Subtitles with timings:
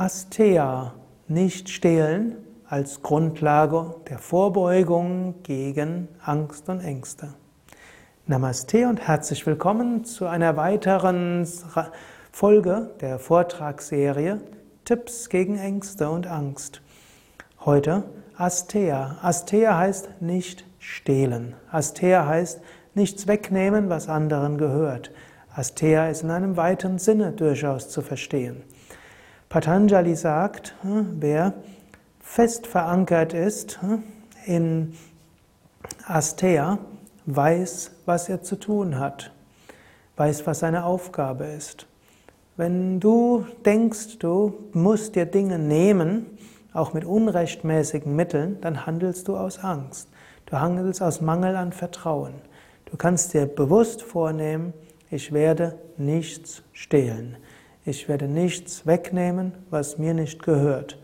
[0.00, 0.94] Astea,
[1.28, 7.34] nicht stehlen, als Grundlage der Vorbeugung gegen Angst und Ängste.
[8.26, 11.46] Namaste und herzlich willkommen zu einer weiteren
[12.32, 14.40] Folge der Vortragsserie
[14.86, 16.80] Tipps gegen Ängste und Angst.
[17.66, 18.04] Heute
[18.38, 19.18] Astea.
[19.20, 21.54] Astea heißt nicht stehlen.
[21.70, 22.62] Astea heißt
[22.94, 25.10] nichts wegnehmen, was anderen gehört.
[25.54, 28.62] Astea ist in einem weiten Sinne durchaus zu verstehen.
[29.50, 31.54] Patanjali sagt, hm, wer
[32.20, 34.04] fest verankert hm,
[34.46, 34.94] in
[36.06, 36.78] Astea,
[37.26, 39.32] weiß, was er zu tun hat,
[40.16, 41.88] weiß, was seine Aufgabe ist.
[42.56, 46.26] Wenn du denkst, du musst dir Dinge nehmen,
[46.72, 50.08] auch mit unrechtmäßigen Mitteln, dann handelst du aus Angst.
[50.46, 52.34] Du handelst aus Mangel an Vertrauen.
[52.84, 54.74] Du kannst dir bewusst vornehmen,
[55.10, 57.36] ich werde nichts stehlen.
[57.90, 60.96] Ich werde nichts wegnehmen, was mir nicht gehört.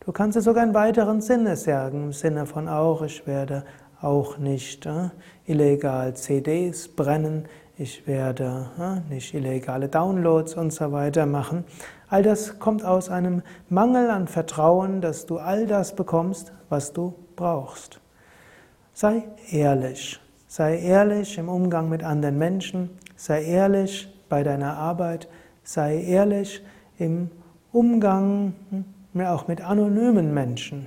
[0.00, 3.62] Du kannst es sogar in weiteren Sinne sagen, im Sinne von auch, ich werde
[4.00, 5.10] auch nicht äh,
[5.46, 7.44] illegal CDs brennen,
[7.78, 11.62] ich werde äh, nicht illegale Downloads und so weiter machen.
[12.08, 17.14] All das kommt aus einem Mangel an Vertrauen, dass du all das bekommst, was du
[17.36, 18.00] brauchst.
[18.94, 20.18] Sei ehrlich.
[20.48, 22.90] Sei ehrlich im Umgang mit anderen Menschen.
[23.14, 25.28] Sei ehrlich bei deiner Arbeit.
[25.64, 26.62] Sei ehrlich
[26.98, 27.30] im
[27.72, 30.86] Umgang hm, auch mit anonymen Menschen.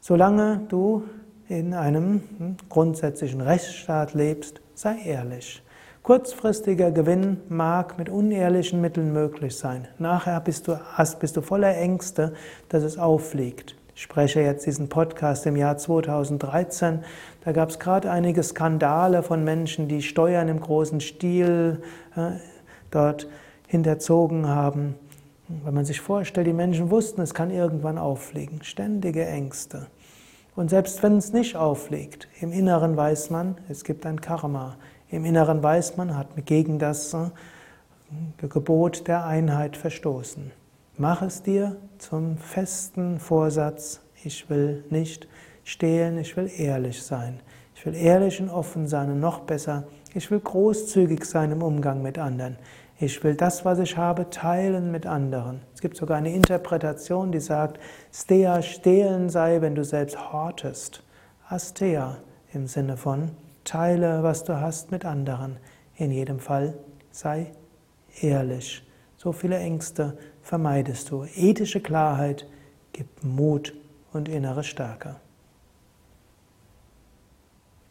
[0.00, 1.04] Solange du
[1.48, 5.62] in einem hm, grundsätzlichen Rechtsstaat lebst, sei ehrlich.
[6.02, 9.86] Kurzfristiger Gewinn mag mit unehrlichen Mitteln möglich sein.
[9.98, 12.34] Nachher bist du, hast, bist du voller Ängste,
[12.68, 13.76] dass es auffliegt.
[13.94, 17.04] Ich spreche jetzt diesen Podcast im Jahr 2013.
[17.44, 21.82] Da gab es gerade einige Skandale von Menschen, die Steuern im großen Stil
[22.16, 22.32] äh,
[22.90, 23.28] dort
[23.72, 24.96] hinterzogen haben.
[25.48, 28.62] Wenn man sich vorstellt, die Menschen wussten, es kann irgendwann auffliegen.
[28.62, 29.86] Ständige Ängste.
[30.54, 34.76] Und selbst wenn es nicht auffliegt, im Inneren weiß man, es gibt ein Karma.
[35.08, 37.30] Im Inneren weiß man, hat gegen das äh,
[38.46, 40.50] Gebot der Einheit verstoßen.
[40.98, 45.26] Mach es dir zum festen Vorsatz, ich will nicht
[45.64, 47.40] stehlen, ich will ehrlich sein.
[47.74, 52.02] Ich will ehrlich und offen sein und noch besser, ich will großzügig sein im Umgang
[52.02, 52.58] mit anderen.
[53.02, 55.62] Ich will das, was ich habe, teilen mit anderen.
[55.74, 57.80] Es gibt sogar eine Interpretation, die sagt,
[58.14, 61.02] Stea stehlen sei, wenn du selbst hortest.
[61.48, 62.18] Astea
[62.52, 63.32] im Sinne von
[63.64, 65.56] teile, was du hast mit anderen.
[65.96, 66.74] In jedem Fall
[67.10, 67.50] sei
[68.20, 68.86] ehrlich.
[69.16, 71.24] So viele Ängste vermeidest du.
[71.34, 72.46] Ethische Klarheit
[72.92, 73.74] gibt Mut
[74.12, 75.16] und innere Stärke.